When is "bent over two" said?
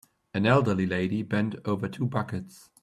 1.21-2.07